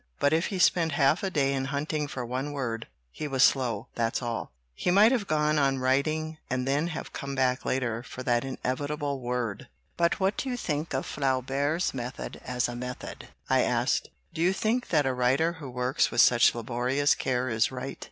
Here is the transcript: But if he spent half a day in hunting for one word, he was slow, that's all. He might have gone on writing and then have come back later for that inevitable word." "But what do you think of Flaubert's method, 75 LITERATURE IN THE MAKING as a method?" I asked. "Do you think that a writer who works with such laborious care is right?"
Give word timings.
But 0.19 0.33
if 0.33 0.47
he 0.47 0.57
spent 0.57 0.93
half 0.93 1.21
a 1.21 1.29
day 1.29 1.53
in 1.53 1.65
hunting 1.65 2.07
for 2.07 2.25
one 2.25 2.53
word, 2.53 2.87
he 3.11 3.27
was 3.27 3.43
slow, 3.43 3.87
that's 3.93 4.19
all. 4.19 4.51
He 4.73 4.89
might 4.89 5.11
have 5.11 5.27
gone 5.27 5.59
on 5.59 5.77
writing 5.77 6.39
and 6.49 6.67
then 6.67 6.87
have 6.87 7.13
come 7.13 7.35
back 7.35 7.65
later 7.65 8.01
for 8.01 8.23
that 8.23 8.43
inevitable 8.43 9.19
word." 9.21 9.67
"But 9.97 10.19
what 10.19 10.37
do 10.37 10.49
you 10.49 10.57
think 10.57 10.95
of 10.95 11.05
Flaubert's 11.05 11.93
method, 11.93 12.41
75 12.43 12.47
LITERATURE 12.47 12.71
IN 12.71 12.79
THE 12.79 12.85
MAKING 12.87 12.95
as 12.97 13.03
a 13.03 13.05
method?" 13.15 13.27
I 13.47 13.61
asked. 13.61 14.09
"Do 14.33 14.41
you 14.41 14.53
think 14.53 14.87
that 14.87 15.05
a 15.05 15.13
writer 15.13 15.53
who 15.59 15.69
works 15.69 16.09
with 16.09 16.21
such 16.21 16.55
laborious 16.55 17.13
care 17.13 17.49
is 17.49 17.71
right?" 17.71 17.99